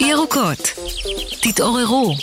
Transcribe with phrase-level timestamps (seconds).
[0.00, 0.58] ירוקות,
[1.42, 2.14] תתעוררו.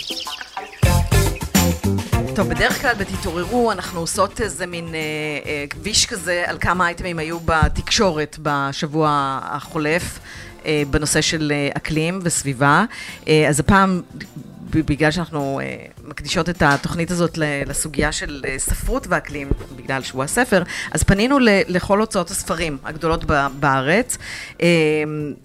[2.36, 5.00] טוב, בדרך כלל בתתעוררו אנחנו עושות איזה מין אה,
[5.46, 10.18] אה, כביש כזה על כמה אייטמים היו בתקשורת בשבוע החולף
[10.66, 12.84] אה, בנושא של אה, אקלים וסביבה.
[13.28, 14.02] אה, אז הפעם,
[14.82, 20.62] בגלל שאנחנו אה, מקדישות את התוכנית הזאת לסוגיה של אה, ספרות ואקלים, בגלל שהוא הספר,
[20.92, 23.24] אז פנינו לכל הוצאות הספרים הגדולות
[23.60, 24.18] בארץ.
[24.62, 24.66] אה,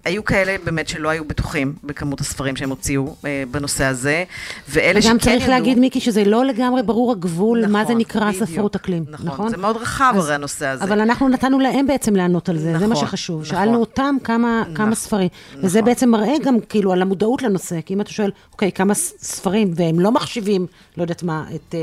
[0.05, 3.15] היו כאלה באמת שלא היו בטוחים בכמות הספרים שהם הוציאו
[3.51, 4.23] בנושא הזה,
[4.69, 5.19] ואלה שכן ידעו...
[5.19, 8.75] וגם צריך להגיד, מיקי, שזה לא לגמרי ברור הגבול, נכון, מה זה נקרא בדיוק, ספרות
[8.75, 9.27] אקלים, נכון?
[9.27, 10.83] נכון, זה מאוד רחב אז, הרי הנושא הזה.
[10.83, 13.41] אבל אנחנו נתנו להם בעצם לענות על זה, נכון, זה מה נכון, שחשוב.
[13.41, 13.57] נכון.
[13.57, 15.65] שאלנו אותם כמה, נכון, כמה ספרים, נכון.
[15.65, 19.71] וזה בעצם מראה גם כאילו על המודעות לנושא, כי אם אתה שואל, אוקיי, כמה ספרים,
[19.75, 20.65] והם לא מחשיבים,
[20.97, 21.79] לא יודעת מה, את, אה,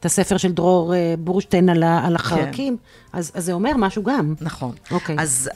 [0.00, 3.18] את הספר של דרור אה, בורשטיין על, על החרקים, כן.
[3.18, 4.34] אז, אז זה אומר משהו גם.
[4.40, 4.74] נכון.
[4.90, 5.16] אוקיי.
[5.18, 5.50] אז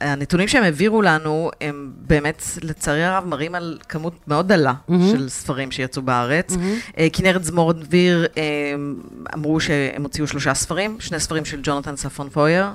[0.00, 4.92] הנתונים שהם העבירו לנו, הם באמת, לצערי הרב, מראים על כמות מאוד דלה mm-hmm.
[5.10, 6.52] של ספרים שיצאו בארץ.
[6.52, 7.00] Mm-hmm.
[7.12, 8.26] כנרת זמורד דביר
[9.34, 12.66] אמרו שהם הוציאו שלושה ספרים, שני ספרים של ג'ונתן ספון פויר,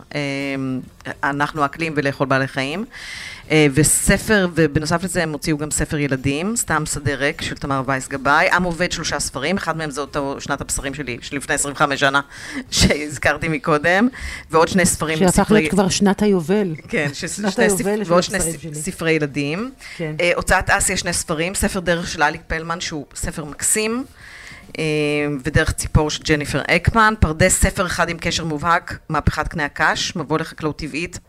[1.24, 2.86] אנחנו אקלים ולאכול בעלי חיים.
[3.74, 8.50] וספר, ובנוסף לזה הם הוציאו גם ספר ילדים, סתם שדה ריק של תמר וייס גבאי.
[8.52, 12.22] עם עובד שלושה ספרים, אחד מהם זה אותו שנת הבשרים שלי, של לפני 25 שנה,
[12.72, 14.08] שהזכרתי מקודם,
[14.52, 15.17] ועוד שני ספרים.
[15.17, 16.75] שהפך להיות כבר שנת היובל.
[16.88, 18.39] כן, שנת היובל ועוד שני
[18.73, 19.72] ספרי ילדים.
[19.97, 20.16] כן.
[20.19, 24.06] אה, הוצאת אסיה שני ספרים, ספר דרך של אליק פלמן, שהוא ספר מקסים.
[24.80, 24.84] אה,
[25.44, 30.39] ודרך ציפור של ג'ניפר אקמן, פרדס ספר אחד עם קשר מובהק, מהפכת קנה הקש, מבוא
[30.39, 31.19] לחקלאות טבעית.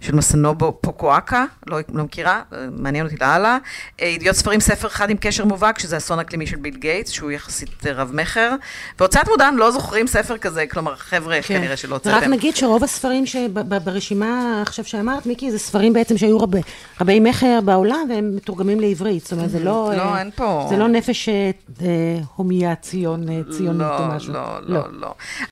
[0.00, 3.58] של מסנובו פוקואקה, לא, לא מכירה, מעניין אותי לאללה.
[4.02, 7.30] אה, ידיעות ספרים, ספר אחד עם קשר מובהק, שזה אסון אקלימי של ביל גייטס, שהוא
[7.30, 8.54] יחסית רב-מכר.
[8.98, 11.58] והוצאת מודען לא זוכרים ספר כזה, כלומר, חבר'ה, כן.
[11.58, 12.16] כנראה שלא הוצאתם.
[12.16, 16.60] רק נגיד שרוב הספרים שברשימה עכשיו שאמרת, מיקי, זה ספרים בעצם שהיו רבי,
[17.00, 19.22] רבי מכר בעולם, והם מתורגמים לעברית.
[19.22, 19.92] זאת אומרת, זה לא...
[19.96, 20.66] לא, אה, אין פה...
[20.70, 21.50] זה לא נפש אה,
[22.36, 24.32] הומיה ציון, ציונית לא, או משהו.
[24.32, 25.00] לא, לא, לא.
[25.00, 25.14] לא.